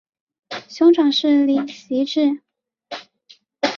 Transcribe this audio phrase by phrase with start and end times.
[0.67, 2.41] 兄长是李袭志。